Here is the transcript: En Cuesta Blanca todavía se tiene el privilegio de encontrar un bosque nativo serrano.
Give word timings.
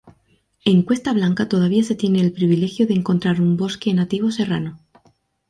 En 0.65 0.81
Cuesta 0.81 1.13
Blanca 1.13 1.47
todavía 1.47 1.83
se 1.83 1.93
tiene 1.93 2.21
el 2.21 2.31
privilegio 2.33 2.87
de 2.87 2.95
encontrar 2.95 3.39
un 3.39 3.55
bosque 3.55 3.93
nativo 3.93 4.31
serrano. 4.31 4.79